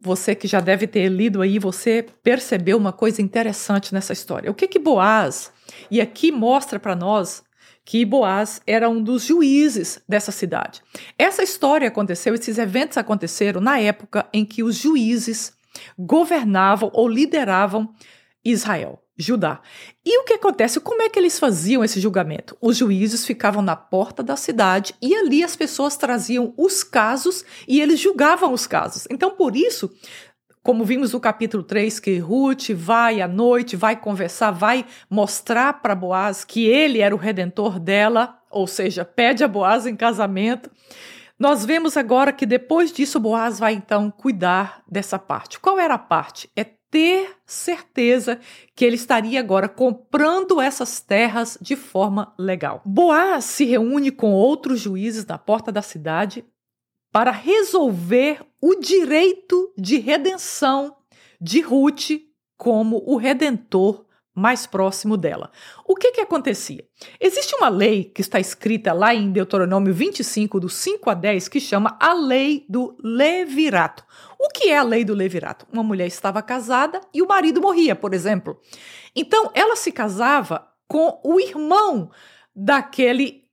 Você 0.01 0.37
que 0.37 0.47
já 0.47 0.61
deve 0.61 0.87
ter 0.87 1.09
lido 1.09 1.43
aí, 1.43 1.59
você 1.59 2.07
percebeu 2.23 2.77
uma 2.79 2.93
coisa 2.93 3.21
interessante 3.21 3.93
nessa 3.93 4.13
história. 4.13 4.53
O 4.53 4.55
que 4.55 4.69
que 4.69 4.79
Boaz, 4.79 5.53
e 5.91 6.01
aqui 6.01 6.31
mostra 6.31 6.79
para 6.79 6.95
nós 6.95 7.43
que 7.85 8.05
Boaz 8.05 8.63
era 8.65 8.89
um 8.89 9.03
dos 9.03 9.25
juízes 9.25 10.01
dessa 10.09 10.31
cidade. 10.31 10.81
Essa 11.19 11.43
história 11.43 11.89
aconteceu, 11.89 12.37
esses 12.37 12.57
eventos 12.57 12.97
aconteceram 12.97 13.61
na 13.61 13.81
época 13.81 14.29
em 14.33 14.45
que 14.45 14.63
os 14.63 14.77
juízes 14.77 15.55
governavam 15.99 16.89
ou 16.95 17.09
lideravam 17.09 17.93
Israel. 18.45 19.02
Judá. 19.17 19.61
E 20.05 20.19
o 20.19 20.25
que 20.25 20.35
acontece? 20.35 20.81
Como 20.81 21.03
é 21.03 21.09
que 21.09 21.19
eles 21.19 21.39
faziam 21.39 21.85
esse 21.85 22.01
julgamento? 22.01 22.57
Os 22.61 22.77
juízes 22.77 23.27
ficavam 23.27 23.63
na 23.63 23.77
porta 23.77 24.23
da 24.23 24.37
cidade 24.37 24.95
e 25.03 25.15
ali 25.15 25.45
as 25.45 25.55
pessoas 25.55 25.97
traziam 25.97 26.55
os 26.57 26.83
casos 26.83 27.45
e 27.69 27.81
eles 27.81 28.01
julgavam 28.01 28.53
os 28.53 28.67
casos. 28.67 29.07
Então, 29.11 29.33
por 29.33 29.55
isso, 29.55 29.91
como 30.63 30.85
vimos 30.85 31.13
no 31.13 31.21
capítulo 31.21 31.63
3, 31.63 32.01
que 32.01 32.19
Ruth 32.19 32.71
vai 32.71 33.21
à 33.21 33.29
noite, 33.29 33.77
vai 33.77 33.97
conversar, 33.97 34.51
vai 34.53 34.87
mostrar 35.11 35.83
para 35.83 35.95
Boaz 35.95 36.45
que 36.45 36.67
ele 36.67 37.01
era 37.01 37.15
o 37.15 37.19
redentor 37.19 37.79
dela, 37.79 38.39
ou 38.51 38.67
seja, 38.67 39.05
pede 39.05 39.43
a 39.43 39.49
Boaz 39.49 39.87
em 39.87 39.97
casamento. 39.97 40.71
Nós 41.43 41.65
vemos 41.65 41.97
agora 41.97 42.33
que 42.33 42.47
depois 42.47 42.93
disso 42.93 43.19
Boaz 43.19 43.59
vai 43.59 43.75
então 43.75 44.13
cuidar 44.13 44.81
dessa 44.89 45.19
parte. 45.19 45.59
Qual 45.59 45.77
era 45.77 45.95
a 45.95 45.99
parte? 45.99 46.49
É 46.55 46.63
ter 46.63 47.35
certeza 47.45 48.39
que 48.77 48.85
ele 48.85 48.95
estaria 48.95 49.41
agora 49.41 49.69
comprando 49.69 50.61
essas 50.61 51.01
terras 51.01 51.59
de 51.61 51.75
forma 51.75 52.33
legal. 52.39 52.81
Boaz 52.87 53.45
se 53.45 53.65
reúne 53.65 54.13
com 54.13 54.33
outros 54.33 54.79
juízes 54.79 55.27
na 55.27 55.37
porta 55.37 55.73
da 55.73 55.83
cidade 55.83 56.45
para 57.11 57.33
resolver 57.33 58.47
o 58.61 58.77
direito 58.77 59.75
de 59.77 59.99
redenção 59.99 60.95
de 61.41 61.61
Ruth 61.61 62.21
como 62.57 63.03
o 63.05 63.17
redentor 63.17 64.07
mais 64.35 64.67
próximo 64.67 65.17
dela. 65.17 65.51
O 65.87 65.95
que 65.95 66.13
que 66.13 66.21
acontecia? 66.21 66.85
Existe 67.21 67.55
uma 67.55 67.69
lei 67.69 68.05
que 68.05 68.21
está 68.21 68.41
escrita 68.41 68.93
lá 68.93 69.15
em 69.15 69.31
Deuteronômio 69.31 69.93
25, 69.93 70.59
do 70.61 70.69
5 70.69 71.11
a 71.11 71.15
10, 71.15 71.49
que 71.49 71.61
chama 71.61 71.97
a 72.01 72.15
lei 72.15 72.65
do 72.69 72.97
levirato. 73.03 74.05
O 74.39 74.49
que 74.49 74.71
é 74.71 74.79
a 74.79 74.83
lei 74.83 75.05
do 75.05 75.15
levirato? 75.15 75.67
Uma 75.73 75.83
mulher 75.83 76.07
estava 76.07 76.43
casada 76.43 77.01
e 77.13 77.21
o 77.23 77.29
marido 77.29 77.61
morria, 77.61 77.95
por 77.95 78.15
exemplo. 78.15 78.61
Então, 79.15 79.51
ela 79.55 79.77
se 79.77 79.93
casava 79.93 80.67
com 80.89 81.21
o 81.23 81.39
irmão 81.39 82.11
daquele 82.55 83.45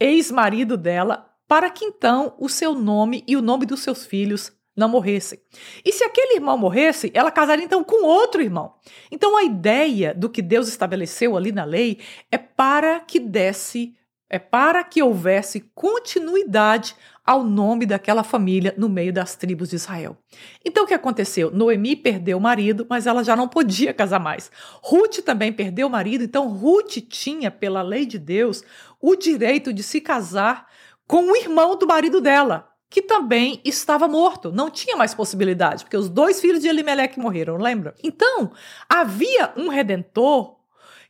ex-marido 0.00 0.76
dela, 0.76 1.28
para 1.46 1.70
que 1.70 1.84
então 1.84 2.34
o 2.38 2.48
seu 2.48 2.74
nome 2.74 3.24
e 3.26 3.36
o 3.36 3.42
nome 3.42 3.66
dos 3.66 3.80
seus 3.80 4.04
filhos 4.04 4.52
não 4.78 4.88
morressem. 4.88 5.40
E 5.84 5.92
se 5.92 6.04
aquele 6.04 6.36
irmão 6.36 6.56
morresse, 6.56 7.10
ela 7.12 7.32
casaria 7.32 7.64
então 7.64 7.82
com 7.82 8.06
outro 8.06 8.40
irmão. 8.40 8.74
Então 9.10 9.36
a 9.36 9.42
ideia 9.42 10.14
do 10.14 10.30
que 10.30 10.40
Deus 10.40 10.68
estabeleceu 10.68 11.36
ali 11.36 11.50
na 11.50 11.64
lei 11.64 11.98
é 12.30 12.38
para 12.38 13.00
que 13.00 13.18
desse, 13.18 13.96
é 14.30 14.38
para 14.38 14.84
que 14.84 15.02
houvesse 15.02 15.68
continuidade 15.74 16.94
ao 17.26 17.42
nome 17.42 17.84
daquela 17.84 18.22
família 18.22 18.72
no 18.78 18.88
meio 18.88 19.12
das 19.12 19.34
tribos 19.34 19.70
de 19.70 19.76
Israel. 19.76 20.16
Então 20.64 20.84
o 20.84 20.86
que 20.86 20.94
aconteceu? 20.94 21.50
Noemi 21.50 21.96
perdeu 21.96 22.38
o 22.38 22.40
marido, 22.40 22.86
mas 22.88 23.06
ela 23.06 23.24
já 23.24 23.34
não 23.34 23.48
podia 23.48 23.92
casar 23.92 24.20
mais. 24.20 24.50
Ruth 24.80 25.18
também 25.24 25.52
perdeu 25.52 25.88
o 25.88 25.90
marido, 25.90 26.22
então 26.22 26.48
Ruth 26.48 26.98
tinha, 27.08 27.50
pela 27.50 27.82
lei 27.82 28.06
de 28.06 28.18
Deus, 28.18 28.62
o 29.00 29.16
direito 29.16 29.72
de 29.72 29.82
se 29.82 30.00
casar 30.00 30.68
com 31.06 31.32
o 31.32 31.36
irmão 31.36 31.76
do 31.76 31.86
marido 31.86 32.20
dela 32.20 32.68
que 32.90 33.02
também 33.02 33.60
estava 33.64 34.08
morto. 34.08 34.50
Não 34.52 34.70
tinha 34.70 34.96
mais 34.96 35.14
possibilidade, 35.14 35.84
porque 35.84 35.96
os 35.96 36.08
dois 36.08 36.40
filhos 36.40 36.62
de 36.62 36.68
Elimelec 36.68 37.18
morreram, 37.18 37.56
lembra? 37.56 37.94
Então, 38.02 38.52
havia 38.88 39.52
um 39.56 39.68
redentor 39.68 40.56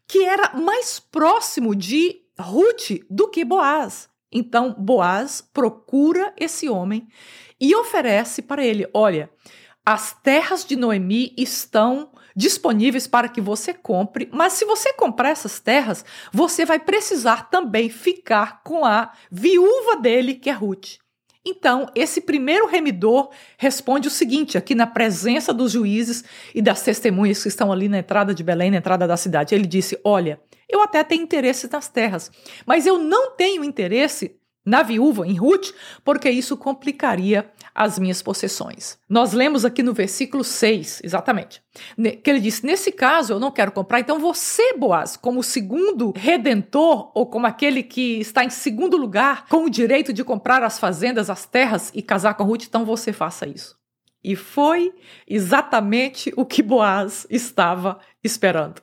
que 0.06 0.25
era 0.25 0.54
mais 0.54 0.99
próximo 0.99 1.75
de 1.75 2.23
Ruth 2.38 3.04
do 3.11 3.28
que 3.28 3.44
Boaz. 3.44 4.08
Então, 4.32 4.75
Boaz 4.78 5.40
procura 5.40 6.32
esse 6.37 6.68
homem 6.68 7.06
e 7.61 7.75
oferece 7.75 8.42
para 8.42 8.64
ele: 8.64 8.88
olha, 8.92 9.30
as 9.85 10.12
terras 10.12 10.64
de 10.64 10.76
Noemi 10.76 11.32
estão 11.37 12.11
disponíveis 12.37 13.06
para 13.06 13.28
que 13.28 13.40
você 13.40 13.75
compre, 13.75 14.28
mas 14.32 14.52
se 14.52 14.64
você 14.64 14.92
comprar 14.92 15.30
essas 15.30 15.58
terras, 15.58 16.04
você 16.32 16.64
vai 16.64 16.78
precisar 16.78 17.50
também 17.50 17.88
ficar 17.88 18.62
com 18.62 18.85
a 18.85 19.12
viúva 19.30 19.97
dele, 19.97 20.35
que 20.35 20.49
é 20.49 20.52
Ruth. 20.52 20.99
Então, 21.50 21.87
esse 21.95 22.21
primeiro 22.21 22.67
remidor 22.67 23.31
responde 23.57 24.07
o 24.07 24.11
seguinte, 24.11 24.59
aqui 24.59 24.75
na 24.75 24.87
presença 24.87 25.52
dos 25.52 25.73
juízes 25.73 26.23
e 26.55 26.61
das 26.61 26.83
testemunhas 26.83 27.43
que 27.43 27.49
estão 27.49 27.73
ali 27.73 27.88
na 27.88 27.99
entrada 27.99 28.35
de 28.35 28.45
Belém, 28.45 28.71
na 28.71 28.76
entrada 28.76 29.09
da 29.09 29.17
cidade. 29.17 29.55
Ele 29.55 29.67
disse: 29.67 29.99
Olha, 30.05 30.38
eu 30.69 30.83
até 30.83 31.02
tenho 31.02 31.23
interesse 31.23 31.67
nas 31.73 31.88
terras, 31.88 32.31
mas 32.67 32.85
eu 32.85 32.99
não 32.99 33.31
tenho 33.31 33.64
interesse 33.64 34.38
na 34.69 34.83
viúva, 34.83 35.27
em 35.27 35.35
Ruth, 35.35 35.71
porque 36.05 36.29
isso 36.29 36.57
complicaria 36.57 37.51
as 37.75 37.99
minhas 37.99 38.21
possessões. 38.21 38.99
Nós 39.09 39.33
lemos 39.33 39.65
aqui 39.65 39.83
no 39.83 39.95
versículo 39.95 40.45
6, 40.45 41.01
exatamente, 41.03 41.63
que 42.23 42.29
ele 42.29 42.41
disse: 42.41 42.67
Nesse 42.67 42.93
caso 42.93 43.33
eu 43.33 43.41
não 43.41 43.51
quero 43.51 43.73
comprar, 43.73 44.01
então 44.01 44.19
você, 44.19 44.75
Boaz, 44.75 45.17
como 45.17 45.43
segundo 45.43 46.13
redentor, 46.15 47.11
ou 47.15 47.27
como 47.27 47.47
aquele 47.47 47.83
que 47.83 48.21
está 48.21 48.45
em 48.45 48.51
segundo 48.51 48.97
lugar, 48.97 49.47
com 49.49 49.65
o 49.65 49.71
direito 49.71 50.13
de 50.13 50.23
comprar 50.23 50.63
as 50.63 50.79
fazendas, 50.79 51.31
as 51.31 51.47
terras 51.47 51.91
e 51.95 52.03
casar 52.03 52.35
com 52.35 52.45
Ruth, 52.45 52.65
então 52.65 52.85
você 52.85 53.13
faça 53.13 53.49
isso. 53.49 53.79
E 54.23 54.37
foi 54.37 54.93
exatamente 55.27 56.33
o 56.37 56.45
que 56.45 56.63
Boaz 56.63 57.27
estava 57.31 57.99
esperando. 58.23 58.83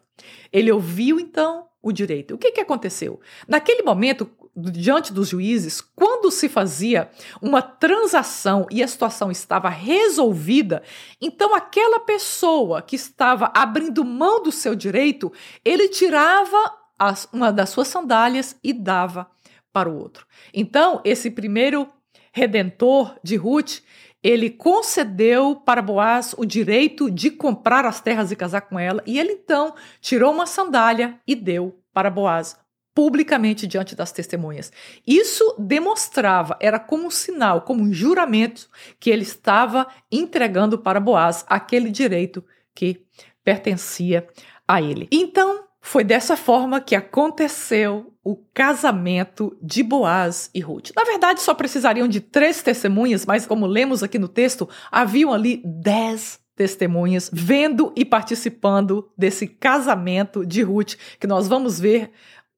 Ele 0.52 0.72
ouviu 0.72 1.20
então 1.20 1.68
o 1.84 1.92
direito. 1.92 2.34
O 2.34 2.38
que, 2.40 2.52
que 2.52 2.62
aconteceu? 2.62 3.20
Naquele 3.48 3.84
momento, 3.84 4.28
diante 4.56 5.12
dos 5.12 5.30
juízes, 5.30 5.82
quando 5.82 6.32
se 6.32 6.48
fazia 6.48 7.10
uma 7.42 7.62
transação 7.62 8.66
e 8.72 8.82
a 8.82 8.88
situação 8.88 9.30
estava 9.30 9.68
resolvida, 9.68 10.82
então 11.22 11.54
aquela 11.54 12.00
pessoa 12.00 12.82
que 12.82 12.96
estava 12.96 13.52
abrindo 13.54 14.06
mão 14.06 14.42
do 14.42 14.52
seu 14.52 14.74
direito, 14.74 15.32
ele 15.64 15.90
tirava 15.90 16.58
as, 16.98 17.28
uma 17.34 17.52
das 17.52 17.70
suas 17.70 17.90
sandálias 17.90 18.58
e 18.64 18.72
dava 18.72 19.30
para 19.74 19.90
o 19.90 19.98
outro. 19.98 20.26
Então, 20.54 21.02
esse 21.04 21.30
primeiro 21.30 21.88
redentor 22.32 23.16
de 23.22 23.36
Ruth, 23.36 23.82
ele 24.24 24.50
concedeu 24.50 25.56
para 25.56 25.82
Boaz 25.82 26.34
o 26.38 26.46
direito 26.46 27.12
de 27.12 27.30
comprar 27.30 27.86
as 27.86 28.00
terras 28.00 28.32
e 28.32 28.36
casar 28.36 28.62
com 28.62 28.80
ela, 28.80 29.04
e 29.06 29.20
ele 29.20 29.34
então 29.34 29.76
tirou 30.00 30.34
uma 30.34 30.46
sandália 30.46 31.20
e 31.28 31.36
deu 31.36 31.78
para 31.94 32.10
Boaz 32.10 32.58
publicamente 32.96 33.68
diante 33.68 33.94
das 33.94 34.14
testemunhas. 34.14 34.72
Isso 35.06 35.56
demonstrava, 35.60 36.58
era 36.62 36.80
como 36.80 37.06
um 37.06 37.12
sinal, 37.12 37.62
como 37.62 37.84
um 37.84 37.94
juramento 37.94 38.70
que 39.00 39.10
ele 39.10 39.24
estava 39.24 39.86
entregando 40.10 40.80
para 40.80 41.00
Boaz 41.00 41.46
aquele 41.48 41.92
direito 41.92 42.44
que 42.74 43.06
pertencia 43.44 44.26
a 44.68 44.82
ele. 44.82 45.10
Então, 45.12 45.66
foi 45.82 46.04
dessa 46.04 46.36
forma 46.36 46.82
que 46.82 46.96
aconteceu 46.96 48.12
o 48.24 48.36
casamento 48.54 49.56
de 49.62 49.84
Boaz 49.84 50.50
e 50.52 50.60
Ruth. 50.60 50.90
Na 50.96 51.04
verdade, 51.04 51.42
só 51.42 51.54
precisariam 51.54 52.08
de 52.08 52.20
três 52.20 52.64
testemunhas, 52.64 53.24
mas 53.24 53.46
como 53.46 53.68
lemos 53.68 54.02
aqui 54.02 54.18
no 54.18 54.28
texto, 54.28 54.68
haviam 54.92 55.32
ali 55.32 55.62
dez 55.64 56.40
testemunhas 56.56 57.30
vendo 57.32 57.94
e 57.96 58.04
participando 58.04 59.12
desse 59.16 59.46
casamento 59.46 60.44
de 60.44 60.64
Ruth, 60.64 60.96
que 61.20 61.28
nós 61.28 61.48
vamos 61.48 61.80
ver 61.80 62.12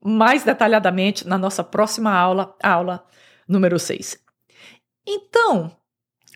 mais 0.03 0.43
detalhadamente 0.43 1.27
na 1.27 1.37
nossa 1.37 1.63
próxima 1.63 2.11
aula, 2.11 2.55
aula 2.61 3.05
número 3.47 3.79
6. 3.79 4.17
Então, 5.07 5.71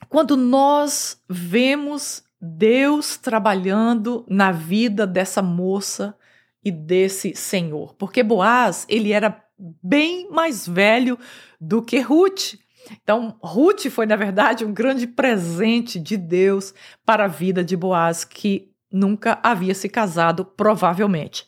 quando 0.10 0.36
nós 0.38 1.22
vemos 1.30 2.24
Deus 2.41 3.18
trabalhando 3.18 4.25
na 4.27 4.51
vida 4.51 5.06
dessa 5.06 5.41
moça 5.41 6.15
e 6.63 6.72
desse 6.72 7.36
senhor, 7.36 7.94
porque 7.96 8.24
Boaz, 8.24 8.86
ele 8.89 9.12
era 9.12 9.44
bem 9.84 10.30
mais 10.32 10.68
velho 10.68 11.20
do 11.60 11.84
que 11.84 12.00
Ruth. 12.00 12.56
Então, 13.03 13.38
Ruth 13.44 13.88
foi, 13.91 14.08
na 14.08 14.15
verdade, 14.15 14.65
um 14.65 14.74
grande 14.74 15.06
presente 15.06 16.00
de 16.00 16.18
Deus 16.18 16.74
para 17.06 17.25
a 17.25 17.27
vida 17.27 17.63
de 17.63 17.77
Boaz, 17.77 18.24
que 18.24 18.71
nunca 18.92 19.40
havia 19.42 19.74
se 19.74 19.88
casado, 19.88 20.44
provavelmente. 20.44 21.46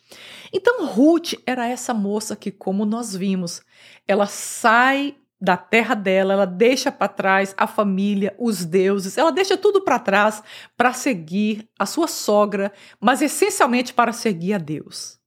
Então, 0.52 0.86
Ruth 0.86 1.34
era 1.46 1.68
essa 1.68 1.94
moça 1.94 2.36
que, 2.36 2.52
como 2.52 2.86
nós 2.86 3.16
vimos, 3.16 3.62
ela 4.08 4.28
sai 4.28 5.16
da 5.42 5.58
terra 5.58 5.94
dela, 5.94 6.34
ela 6.34 6.46
deixa 6.48 6.90
para 6.90 7.10
trás 7.10 7.54
a 7.58 7.68
família, 7.68 8.34
os 8.40 8.64
deuses, 8.64 9.18
ela 9.18 9.30
deixa 9.30 9.58
tudo 9.58 9.84
para 9.84 10.00
trás 10.00 10.42
para 10.78 10.94
seguir 10.94 11.68
a 11.78 11.86
sua 11.86 12.08
sogra, 12.08 12.72
mas 12.98 13.22
essencialmente 13.22 13.94
para 13.94 14.14
seguir 14.14 14.54
a 14.54 14.58
Deus. 14.58 15.20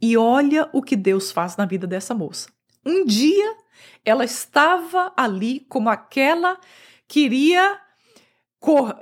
E 0.00 0.16
olha 0.16 0.70
o 0.72 0.80
que 0.80 0.96
Deus 0.96 1.30
faz 1.30 1.54
na 1.56 1.66
vida 1.66 1.86
dessa 1.86 2.14
moça. 2.14 2.48
Um 2.84 3.04
dia 3.04 3.56
ela 4.04 4.24
estava 4.24 5.12
ali 5.16 5.60
como 5.68 5.88
aquela 5.88 6.58
que 7.06 7.20
iria, 7.20 7.78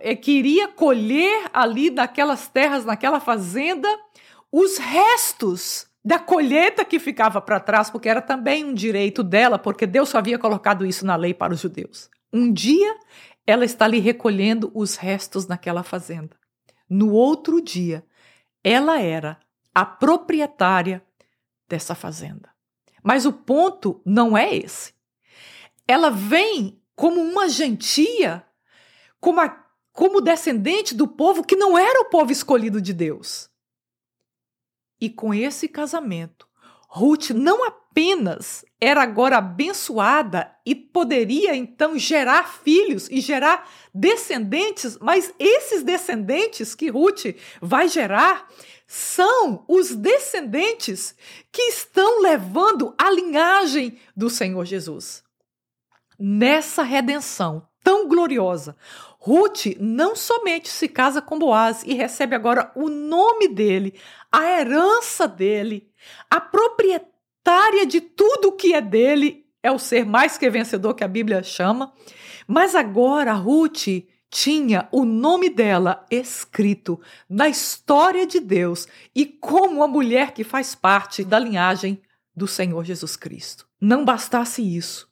eh, 0.00 0.16
queria 0.16 0.68
colher 0.68 1.48
ali 1.52 1.90
daquelas 1.90 2.48
terras, 2.48 2.84
naquela 2.84 3.20
fazenda, 3.20 3.88
os 4.50 4.78
restos 4.78 5.86
da 6.04 6.18
colheita 6.18 6.84
que 6.84 6.98
ficava 6.98 7.40
para 7.40 7.60
trás, 7.60 7.90
porque 7.90 8.08
era 8.08 8.22
também 8.22 8.64
um 8.64 8.72
direito 8.72 9.22
dela, 9.22 9.58
porque 9.58 9.86
Deus 9.86 10.14
havia 10.14 10.38
colocado 10.38 10.86
isso 10.86 11.04
na 11.04 11.14
lei 11.14 11.34
para 11.34 11.52
os 11.52 11.60
judeus. 11.60 12.08
Um 12.32 12.52
dia 12.52 12.96
ela 13.46 13.64
está 13.64 13.84
ali 13.84 13.98
recolhendo 13.98 14.70
os 14.74 14.96
restos 14.96 15.46
naquela 15.46 15.82
fazenda. 15.82 16.36
No 16.88 17.12
outro 17.12 17.60
dia, 17.60 18.04
ela 18.62 19.00
era 19.00 19.38
a 19.74 19.84
proprietária 19.84 21.04
dessa 21.68 21.94
fazenda. 21.94 22.50
Mas 23.02 23.24
o 23.26 23.32
ponto 23.32 24.00
não 24.04 24.36
é 24.36 24.54
esse. 24.54 24.94
Ela 25.86 26.10
vem 26.10 26.80
como 26.94 27.20
uma 27.20 27.48
gentia, 27.48 28.44
como, 29.20 29.40
a, 29.40 29.64
como 29.92 30.20
descendente 30.20 30.94
do 30.94 31.06
povo 31.06 31.44
que 31.44 31.56
não 31.56 31.78
era 31.78 32.00
o 32.00 32.06
povo 32.06 32.32
escolhido 32.32 32.80
de 32.80 32.92
Deus. 32.92 33.50
E 35.00 35.08
com 35.08 35.32
esse 35.32 35.68
casamento, 35.68 36.46
Ruth 36.88 37.30
não 37.30 37.64
apenas 37.64 38.64
era 38.80 39.02
agora 39.02 39.38
abençoada 39.38 40.50
e 40.66 40.74
poderia 40.74 41.54
então 41.54 41.98
gerar 41.98 42.48
filhos 42.48 43.08
e 43.10 43.20
gerar 43.20 43.68
descendentes, 43.94 44.98
mas 45.00 45.32
esses 45.38 45.82
descendentes 45.82 46.74
que 46.74 46.90
Ruth 46.90 47.26
vai 47.60 47.88
gerar 47.88 48.48
são 48.86 49.64
os 49.68 49.94
descendentes 49.94 51.14
que 51.52 51.62
estão 51.62 52.20
levando 52.20 52.92
a 52.98 53.08
linhagem 53.10 53.98
do 54.16 54.28
Senhor 54.28 54.64
Jesus. 54.64 55.22
Nessa 56.18 56.82
redenção 56.82 57.66
tão 57.84 58.08
gloriosa, 58.08 58.76
Ruth 59.22 59.76
não 59.78 60.16
somente 60.16 60.70
se 60.70 60.88
casa 60.88 61.20
com 61.20 61.38
Boaz 61.38 61.82
e 61.84 61.92
recebe 61.92 62.34
agora 62.34 62.72
o 62.74 62.88
nome 62.88 63.48
dele, 63.48 63.94
a 64.32 64.44
herança 64.44 65.28
dele, 65.28 65.90
a 66.30 66.40
proprietária 66.40 67.84
de 67.84 68.00
tudo 68.00 68.56
que 68.56 68.72
é 68.72 68.80
dele, 68.80 69.44
é 69.62 69.70
o 69.70 69.78
ser 69.78 70.06
mais 70.06 70.38
que 70.38 70.48
vencedor 70.48 70.94
que 70.94 71.04
a 71.04 71.08
Bíblia 71.08 71.42
chama, 71.42 71.92
mas 72.48 72.74
agora 72.74 73.34
Ruth 73.34 73.88
tinha 74.30 74.88
o 74.90 75.04
nome 75.04 75.50
dela 75.50 76.06
escrito 76.10 76.98
na 77.28 77.46
história 77.46 78.26
de 78.26 78.40
Deus 78.40 78.88
e 79.14 79.26
como 79.26 79.76
uma 79.76 79.88
mulher 79.88 80.32
que 80.32 80.44
faz 80.44 80.74
parte 80.74 81.22
da 81.22 81.38
linhagem 81.38 82.00
do 82.34 82.46
Senhor 82.46 82.84
Jesus 82.84 83.16
Cristo. 83.16 83.68
Não 83.78 84.02
bastasse 84.02 84.62
isso. 84.62 85.09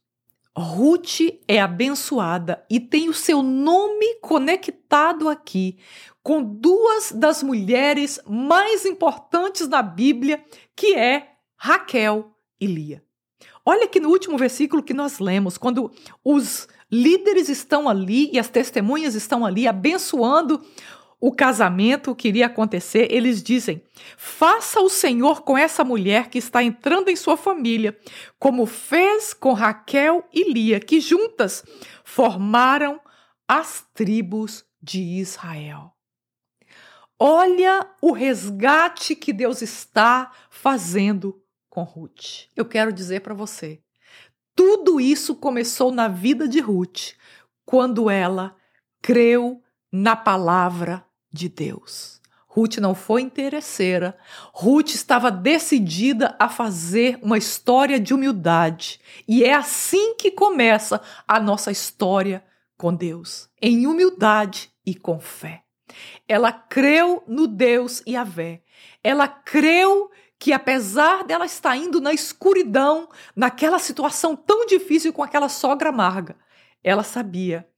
Ruth 0.58 1.20
é 1.46 1.60
abençoada 1.60 2.64
e 2.68 2.80
tem 2.80 3.08
o 3.08 3.14
seu 3.14 3.42
nome 3.42 4.16
conectado 4.20 5.28
aqui 5.28 5.78
com 6.22 6.42
duas 6.42 7.12
das 7.12 7.42
mulheres 7.42 8.20
mais 8.26 8.84
importantes 8.84 9.68
da 9.68 9.80
Bíblia, 9.82 10.44
que 10.74 10.94
é 10.94 11.36
Raquel 11.56 12.32
e 12.60 12.66
Lia. 12.66 13.02
Olha 13.64 13.86
que 13.86 14.00
no 14.00 14.08
último 14.08 14.36
versículo 14.36 14.82
que 14.82 14.92
nós 14.94 15.18
lemos, 15.18 15.56
quando 15.56 15.92
os 16.24 16.66
líderes 16.90 17.48
estão 17.48 17.88
ali 17.88 18.30
e 18.32 18.38
as 18.38 18.48
testemunhas 18.48 19.14
estão 19.14 19.44
ali 19.44 19.68
abençoando 19.68 20.60
o 21.20 21.32
casamento 21.32 22.14
que 22.14 22.28
iria 22.28 22.46
acontecer, 22.46 23.08
eles 23.10 23.42
dizem: 23.42 23.82
faça 24.16 24.80
o 24.80 24.88
Senhor 24.88 25.42
com 25.42 25.58
essa 25.58 25.82
mulher 25.82 26.28
que 26.28 26.38
está 26.38 26.62
entrando 26.62 27.08
em 27.08 27.16
sua 27.16 27.37
família, 27.37 27.98
como 28.38 28.66
fez 28.66 29.34
com 29.34 29.52
Raquel 29.52 30.25
e 30.32 30.52
Lia, 30.52 30.78
que 30.78 31.00
juntas 31.00 31.64
formaram 32.04 33.00
as 33.48 33.84
tribos 33.94 34.64
de 34.81 35.00
Israel. 35.00 35.92
Olha 37.18 37.85
o 38.00 38.12
resgate 38.12 39.16
que 39.16 39.33
Deus 39.33 39.61
está 39.61 40.31
fazendo 40.48 41.42
com 41.68 41.83
Ruth. 41.83 42.46
Eu 42.54 42.64
quero 42.64 42.92
dizer 42.92 43.22
para 43.22 43.35
você, 43.35 43.81
tudo 44.54 45.00
isso 45.00 45.35
começou 45.35 45.90
na 45.90 46.07
vida 46.07 46.46
de 46.46 46.61
Ruth, 46.61 47.14
quando 47.64 48.09
ela 48.09 48.57
creu 49.02 49.61
na 49.90 50.14
palavra 50.14 51.08
de 51.32 51.48
Deus. 51.48 52.18
Ruth 52.46 52.78
não 52.78 52.94
foi 52.94 53.22
interesseira. 53.22 54.16
Ruth 54.52 54.90
estava 54.90 55.30
decidida 55.30 56.34
a 56.38 56.48
fazer 56.48 57.18
uma 57.22 57.38
história 57.38 58.00
de 58.00 58.12
humildade. 58.12 59.00
E 59.28 59.44
é 59.44 59.54
assim 59.54 60.14
que 60.14 60.30
começa 60.30 61.00
a 61.26 61.38
nossa 61.38 61.70
história 61.70 62.42
com 62.76 62.94
Deus, 62.94 63.48
em 63.60 63.86
humildade 63.86 64.70
e 64.84 64.94
com 64.94 65.20
fé. 65.20 65.62
Ela 66.26 66.52
creu 66.52 67.22
no 67.26 67.46
Deus 67.46 68.02
e 68.06 68.16
a 68.16 68.24
Vé. 68.24 68.62
Ela 69.02 69.28
creu 69.28 70.10
que 70.38 70.52
apesar 70.52 71.24
dela 71.24 71.44
estar 71.44 71.76
indo 71.76 72.00
na 72.00 72.12
escuridão, 72.12 73.08
naquela 73.34 73.78
situação 73.78 74.36
tão 74.36 74.66
difícil 74.66 75.12
com 75.12 75.22
aquela 75.22 75.48
sogra 75.48 75.88
amarga, 75.88 76.36
ela 76.82 77.02
sabia 77.02 77.68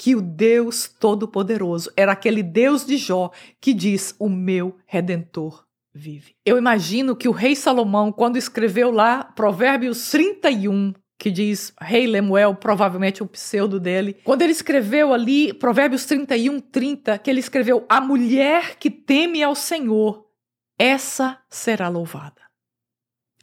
que 0.00 0.16
o 0.16 0.22
Deus 0.22 0.88
Todo-Poderoso 0.88 1.92
era 1.94 2.12
aquele 2.12 2.42
Deus 2.42 2.86
de 2.86 2.96
Jó 2.96 3.30
que 3.60 3.74
diz: 3.74 4.14
O 4.18 4.30
meu 4.30 4.78
redentor 4.86 5.66
vive. 5.92 6.34
Eu 6.42 6.56
imagino 6.56 7.14
que 7.14 7.28
o 7.28 7.32
rei 7.32 7.54
Salomão, 7.54 8.10
quando 8.10 8.38
escreveu 8.38 8.90
lá 8.90 9.22
Provérbios 9.22 10.10
31, 10.10 10.94
que 11.18 11.30
diz 11.30 11.74
Rei 11.78 12.06
Lemuel, 12.06 12.54
provavelmente 12.54 13.22
o 13.22 13.26
pseudo 13.26 13.78
dele. 13.78 14.16
Quando 14.24 14.40
ele 14.40 14.52
escreveu 14.52 15.12
ali, 15.12 15.52
Provérbios 15.52 16.06
31, 16.06 16.60
30, 16.60 17.18
que 17.18 17.28
ele 17.28 17.40
escreveu: 17.40 17.84
A 17.86 18.00
mulher 18.00 18.76
que 18.76 18.90
teme 18.90 19.42
ao 19.42 19.54
Senhor 19.54 20.24
essa 20.78 21.38
será 21.50 21.90
louvada. 21.90 22.40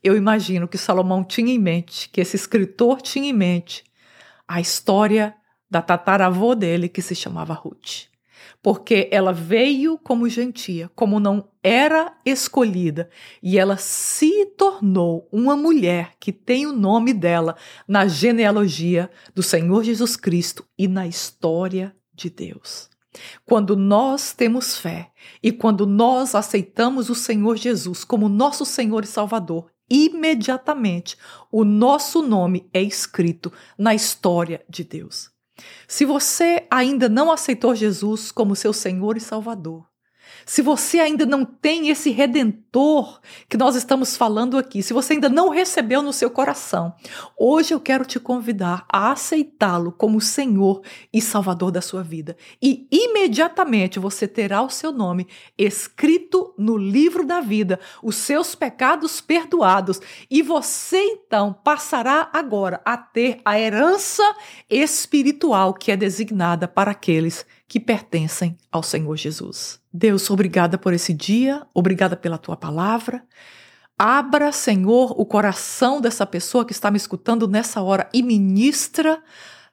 Eu 0.03 0.17
imagino 0.17 0.67
que 0.67 0.77
Salomão 0.79 1.23
tinha 1.23 1.53
em 1.53 1.59
mente, 1.59 2.09
que 2.09 2.19
esse 2.19 2.35
escritor 2.35 2.99
tinha 2.99 3.29
em 3.29 3.33
mente, 3.33 3.83
a 4.47 4.59
história 4.59 5.36
da 5.69 5.81
tataravô 5.81 6.55
dele 6.55 6.89
que 6.89 7.01
se 7.01 7.15
chamava 7.15 7.53
Ruth. 7.53 8.07
Porque 8.61 9.07
ela 9.11 9.31
veio 9.31 9.97
como 9.97 10.29
gentia, 10.29 10.89
como 10.95 11.19
não 11.19 11.49
era 11.63 12.15
escolhida, 12.25 13.09
e 13.41 13.57
ela 13.57 13.77
se 13.77 14.45
tornou 14.57 15.27
uma 15.31 15.55
mulher 15.55 16.13
que 16.19 16.31
tem 16.31 16.65
o 16.65 16.73
nome 16.73 17.13
dela 17.13 17.55
na 17.87 18.07
genealogia 18.07 19.09
do 19.33 19.43
Senhor 19.43 19.83
Jesus 19.83 20.15
Cristo 20.15 20.65
e 20.77 20.87
na 20.87 21.05
história 21.07 21.95
de 22.13 22.29
Deus. 22.29 22.89
Quando 23.45 23.75
nós 23.75 24.33
temos 24.33 24.77
fé 24.77 25.11
e 25.41 25.51
quando 25.51 25.85
nós 25.85 26.35
aceitamos 26.35 27.09
o 27.09 27.15
Senhor 27.15 27.57
Jesus 27.57 28.03
como 28.03 28.29
nosso 28.29 28.65
Senhor 28.65 29.03
e 29.03 29.07
Salvador, 29.07 29.71
imediatamente 29.89 31.17
o 31.51 31.63
nosso 31.63 32.21
nome 32.21 32.69
é 32.73 32.81
escrito 32.81 33.51
na 33.77 33.95
história 33.95 34.63
de 34.69 34.83
Deus. 34.83 35.31
Se 35.87 36.05
você 36.05 36.67
ainda 36.69 37.07
não 37.07 37.31
aceitou 37.31 37.73
Jesus 37.73 38.31
como 38.31 38.55
seu 38.55 38.73
Senhor 38.73 39.17
e 39.17 39.21
Salvador, 39.21 39.86
se 40.47 40.61
você 40.61 40.99
ainda 41.01 41.25
não 41.25 41.43
tem 41.43 41.89
esse 41.89 42.09
redentor 42.09 43.19
que 43.49 43.57
nós 43.57 43.75
estamos 43.75 44.15
falando 44.15 44.57
aqui, 44.57 44.81
se 44.81 44.93
você 44.93 45.13
ainda 45.13 45.27
não 45.27 45.49
recebeu 45.49 46.01
no 46.01 46.13
seu 46.13 46.31
coração, 46.31 46.95
hoje 47.37 47.73
eu 47.73 47.81
quero 47.81 48.05
te 48.05 48.17
convidar 48.17 48.85
a 48.89 49.11
aceitá-lo 49.11 49.91
como 49.91 50.21
Senhor 50.21 50.81
e 51.11 51.21
Salvador 51.21 51.69
da 51.69 51.81
sua 51.81 52.01
vida. 52.01 52.37
E 52.61 52.87
imediatamente 52.89 53.99
você 53.99 54.25
terá 54.25 54.61
o 54.61 54.69
seu 54.69 54.93
nome 54.93 55.27
escrito 55.57 56.53
no 56.57 56.77
livro 56.77 57.25
da 57.25 57.41
vida, 57.41 57.77
os 58.01 58.15
seus 58.15 58.55
pecados 58.55 59.19
perdoados, 59.19 59.99
e 60.31 60.41
você 60.41 60.97
então 60.97 61.51
passará 61.51 62.29
agora 62.31 62.79
a 62.85 62.95
ter 62.95 63.41
a 63.43 63.59
herança 63.59 64.23
espiritual 64.69 65.73
que 65.73 65.91
é 65.91 65.97
designada 65.97 66.69
para 66.69 66.91
aqueles 66.91 67.45
que 67.67 67.79
pertencem 67.79 68.57
ao 68.71 68.81
Senhor 68.81 69.15
Jesus. 69.17 69.79
Deus, 69.91 70.29
obrigada 70.29 70.77
por 70.77 70.93
esse 70.93 71.13
dia, 71.13 71.65
obrigada 71.73 72.15
pela 72.15 72.37
tua 72.37 72.55
palavra. 72.55 73.23
Abra, 73.99 74.51
Senhor, 74.51 75.19
o 75.19 75.25
coração 75.25 75.99
dessa 75.99 76.25
pessoa 76.25 76.63
que 76.63 76.71
está 76.71 76.91
me 76.91 76.97
escutando 76.97 77.47
nessa 77.47 77.81
hora 77.81 78.07
e 78.13 78.21
ministra, 78.21 79.21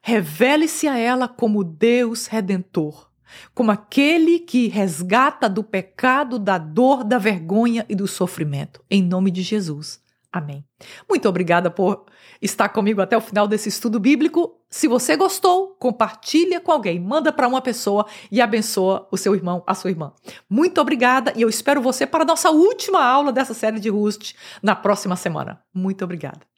revele-se 0.01 0.87
a 0.87 0.97
ela 0.97 1.27
como 1.27 1.63
Deus 1.63 2.25
redentor, 2.25 3.07
como 3.53 3.71
aquele 3.71 4.39
que 4.39 4.67
resgata 4.67 5.47
do 5.47 5.63
pecado, 5.63 6.39
da 6.39 6.57
dor, 6.57 7.03
da 7.03 7.19
vergonha 7.19 7.85
e 7.87 7.95
do 7.95 8.07
sofrimento. 8.07 8.83
Em 8.89 9.03
nome 9.03 9.29
de 9.29 9.43
Jesus. 9.43 10.03
Amém. 10.35 10.65
Muito 11.09 11.29
obrigada 11.29 11.71
por 11.71 12.07
estar 12.41 12.67
comigo 12.67 13.01
até 13.01 13.15
o 13.15 13.21
final 13.21 13.47
desse 13.47 13.69
estudo 13.69 14.01
bíblico. 14.01 14.59
Se 14.69 14.85
você 14.85 15.15
gostou, 15.15 15.77
compartilha 15.79 16.59
com 16.59 16.73
alguém, 16.73 16.99
manda 16.99 17.31
para 17.31 17.47
uma 17.47 17.61
pessoa 17.61 18.05
e 18.29 18.41
abençoa 18.41 19.07
o 19.09 19.15
seu 19.15 19.33
irmão, 19.33 19.63
a 19.65 19.73
sua 19.73 19.91
irmã. 19.91 20.11
Muito 20.49 20.81
obrigada 20.81 21.31
e 21.37 21.41
eu 21.41 21.47
espero 21.47 21.81
você 21.81 22.05
para 22.05 22.23
a 22.25 22.27
nossa 22.27 22.51
última 22.51 23.01
aula 23.01 23.31
dessa 23.31 23.53
série 23.53 23.79
de 23.79 23.87
Rust 23.87 24.33
na 24.61 24.75
próxima 24.75 25.15
semana. 25.15 25.61
Muito 25.73 26.03
obrigada. 26.03 26.54